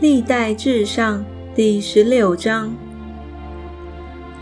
[0.00, 1.24] 历代至上
[1.54, 2.74] 第十六章，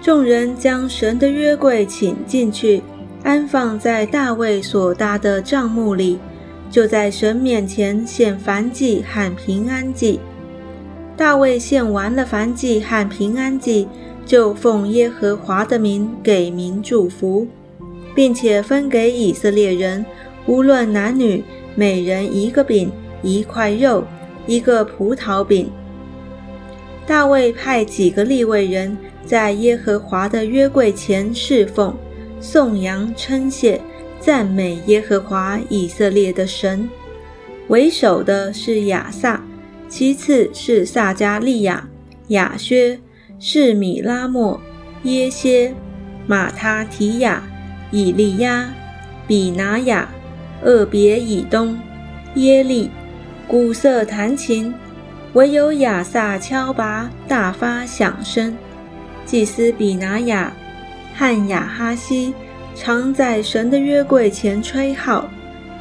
[0.01, 2.83] 众人将神的约柜请进去，
[3.25, 6.19] 安放在大卫所搭的帐幕里，
[6.71, 10.21] 就在神面前献燔祭和平安祭。
[11.17, 13.89] 大卫献完了燔祭和平安祭，
[14.25, 17.49] 就奉耶和华的名给民祝福，
[18.15, 20.07] 并且分给以色列人，
[20.49, 21.45] 无论男女，
[21.75, 22.91] 每人一个饼，
[23.23, 24.03] 一块肉，
[24.47, 25.71] 一个葡萄饼。
[27.07, 31.95] 大卫派几个立位人在耶和华的约柜前侍奉、
[32.41, 33.79] 颂扬、称谢、
[34.19, 36.89] 赞美耶和华以色列的神。
[37.69, 39.45] 为首的是亚萨。
[39.87, 41.89] 其次是撒加利亚、
[42.29, 42.99] 雅薛、
[43.39, 44.61] 是米拉莫、
[45.05, 45.75] 耶歇、
[46.27, 47.43] 马他提亚、
[47.91, 48.71] 以利亚、
[49.27, 50.07] 比拿雅、
[50.65, 51.79] 厄别以东、
[52.35, 52.91] 耶利、
[53.47, 54.75] 古瑟弹琴，
[55.33, 58.57] 唯有亚萨敲拔，大发响声。
[59.25, 60.53] 祭司比拿雅
[61.15, 62.33] 汉雅哈西
[62.75, 65.29] 常在神的约柜前吹号。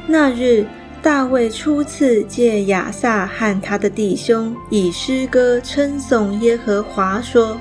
[0.06, 0.66] 那日。
[1.00, 7.56] 大卫初次借亚萨和他的弟兄以诗歌称颂耶和华，说：“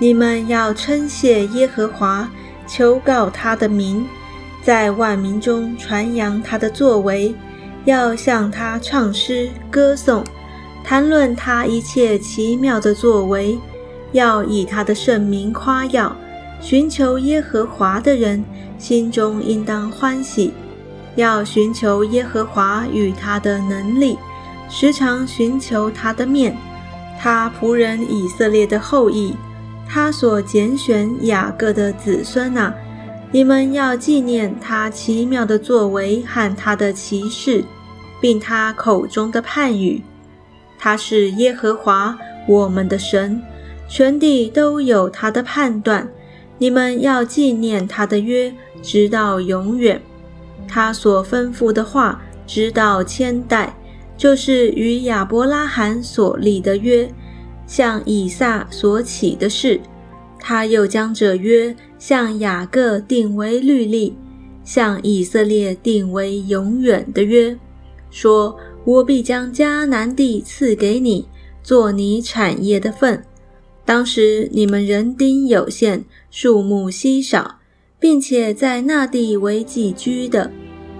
[0.00, 2.28] 你们要称谢耶和华，
[2.66, 4.04] 求告他的名，
[4.62, 7.34] 在万民中传扬他的作为，
[7.84, 10.22] 要向他唱诗歌颂，
[10.84, 13.58] 谈论他一切奇妙的作为，
[14.12, 16.14] 要以他的圣名夸耀。
[16.60, 18.44] 寻求耶和华的人，
[18.78, 20.52] 心中应当欢喜。”
[21.16, 24.16] 要寻求耶和华与他的能力，
[24.68, 26.56] 时常寻求他的面。
[27.18, 29.34] 他仆人以色列的后裔，
[29.88, 32.72] 他所拣选雅各的子孙啊，
[33.32, 37.64] 你们要纪念他奇妙的作为和他的奇事，
[38.20, 40.02] 并他口中的判语。
[40.78, 43.40] 他是耶和华我们的神，
[43.88, 46.08] 全地都有他的判断。
[46.58, 50.00] 你们要纪念他的约，直到永远。
[50.66, 53.76] 他所吩咐的话，直到千代，
[54.16, 57.08] 就是与亚伯拉罕所立的约，
[57.66, 59.80] 向以撒所起的事。
[60.40, 64.16] 他又将这约向雅各定为律例，
[64.64, 67.56] 向以色列定为永远的约，
[68.10, 71.28] 说：“我必将迦南地赐给你，
[71.62, 73.22] 做你产业的份。
[73.84, 77.56] 当时你们人丁有限，数目稀少。”
[78.00, 80.50] 并且在那地为寄居的，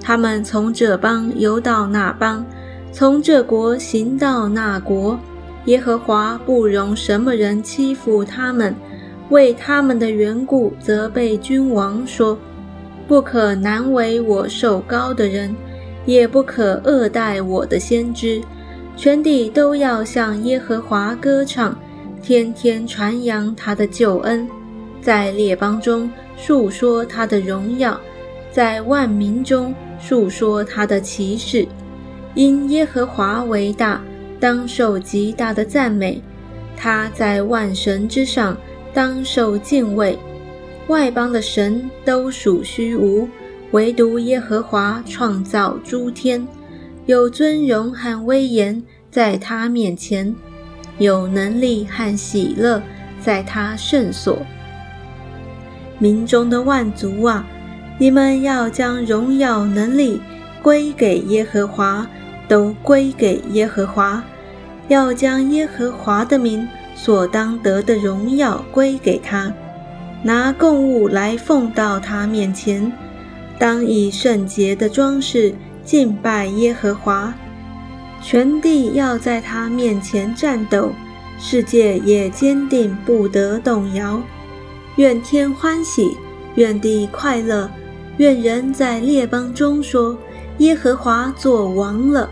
[0.02, 2.44] 他们从这邦游到那邦，
[2.92, 5.18] 从这国行到那国。
[5.64, 8.74] 耶和华不容什么人欺负他们，
[9.30, 12.38] 为他们的缘故责备君王说
[13.08, 15.54] ：“不可难为我受高的人，
[16.06, 18.42] 也不可恶待我的先知。
[18.96, 21.76] 全地都要向耶和华歌唱，
[22.22, 24.46] 天天传扬他的救恩，
[25.00, 26.10] 在列邦中。”
[26.42, 28.00] 述说他的荣耀，
[28.50, 31.68] 在万民中述说他的奇事。
[32.34, 34.00] 因耶和华为大，
[34.40, 36.22] 当受极大的赞美。
[36.78, 38.56] 他在万神之上，
[38.92, 40.18] 当受敬畏。
[40.88, 43.28] 外邦的神都属虚无，
[43.70, 46.46] 唯独耶和华创造诸天，
[47.06, 50.34] 有尊荣和威严在他面前，
[50.98, 52.82] 有能力和喜乐
[53.20, 54.38] 在他圣所。
[55.98, 57.46] 民中的万族啊，
[57.98, 60.20] 你们要将荣耀能力
[60.62, 62.04] 归给耶和华，
[62.48, 64.22] 都归给耶和华。
[64.88, 66.66] 要将耶和华的名
[67.02, 69.50] 所当得的荣耀归给他，
[70.22, 72.92] 拿供物来奉到他面前，
[73.58, 77.32] 当以圣洁的装饰敬拜耶和华。
[78.22, 80.92] 全地要在他面前战斗，
[81.38, 84.20] 世界也坚定不得动摇。
[84.96, 86.18] 愿天欢喜，
[86.56, 87.70] 愿地快乐，
[88.18, 90.14] 愿人在列邦中说：
[90.58, 92.28] 耶和华作王了。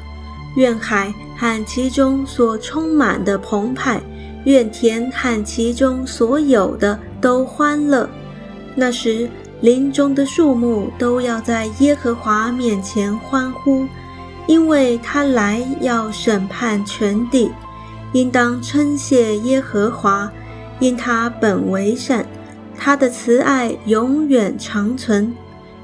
[0.57, 3.99] 愿海和其中所充满的澎湃，
[4.49, 8.09] 愿田和其中所有的都欢乐。
[8.75, 9.29] 那时，
[9.61, 13.87] 林中的树木都要在耶和华面前欢呼，
[14.47, 17.51] 因为他来要审判全地。
[18.15, 20.33] 应当称谢耶和华，
[20.81, 22.25] 因他本为善。
[22.75, 25.31] 他的慈爱永远长存。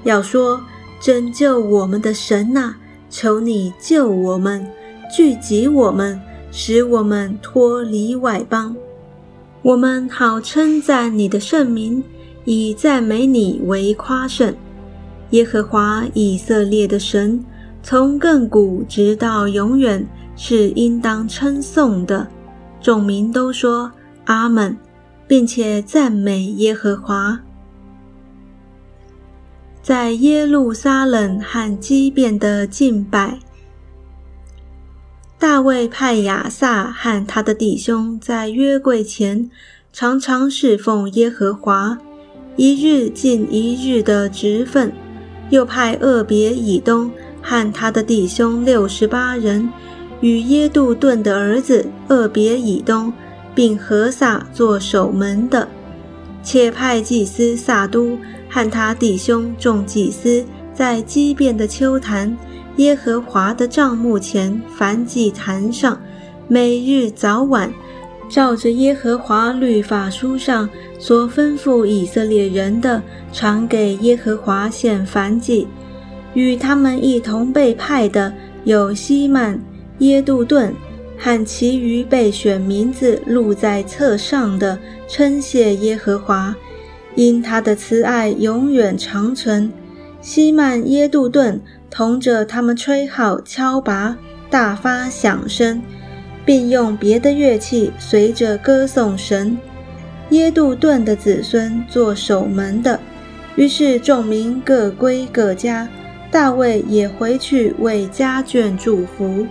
[0.05, 0.59] 要说
[0.99, 2.77] 拯救我们的神呐，
[3.11, 4.67] 求你救我们，
[5.15, 6.19] 聚集我们，
[6.57, 8.77] 使我们脱离外邦。
[9.61, 12.01] 我们好称赞你的圣名，
[12.45, 14.55] 以赞美你为夸胜。
[15.31, 17.45] 耶和华以色列的神，
[17.83, 20.07] 从亘古直到永远，
[20.37, 22.25] 是应当称颂的。
[22.81, 23.91] 众民都说
[24.27, 24.77] 阿门，
[25.27, 27.41] 并且赞美耶和华。
[29.83, 33.41] 在耶路撒冷和基变的敬拜。
[35.45, 39.51] 大卫派亚萨和他的弟兄在约柜前
[39.93, 41.99] 常常侍奉耶和华，
[42.57, 44.91] 一日尽一日的职分。
[45.51, 47.13] 又派厄别以东
[47.43, 49.69] 和他的弟兄六十八人，
[50.23, 53.13] 与耶杜顿的儿子厄别以东，
[53.55, 55.69] 并何撒做守门的，
[56.43, 58.17] 且派祭司撒都。
[58.49, 60.43] 和他弟兄众祭司
[60.73, 62.35] 在畸变的秋坛
[62.77, 66.01] 耶和华的帐幕前燔祭坛上，
[66.49, 67.73] 每日早晚，
[68.29, 70.69] 照着耶和华律法书上
[70.99, 73.01] 所吩咐以色列人的，
[73.33, 75.69] 常给耶和华献燔祭。
[76.35, 78.33] 与他们一同被派的
[78.65, 79.61] 有西曼、
[79.99, 80.75] 耶杜顿
[81.17, 84.77] 和其余被选名字录在册上的，
[85.07, 86.55] 称谢耶和华。
[87.15, 89.73] 因他的慈爱永远长存，
[90.21, 91.61] 西曼耶杜顿
[91.95, 94.17] 同着他们吹号敲拔，
[94.51, 95.81] 大发响声，
[96.45, 99.57] 并用别的乐器随着歌颂神。
[100.31, 102.99] 耶杜顿的子孙做守门的，
[103.55, 105.89] 于是众民各归各家，
[106.33, 109.47] 大卫也回去为家眷祝福。